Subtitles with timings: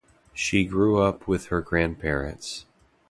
[0.33, 2.65] She grew up with her grandparents.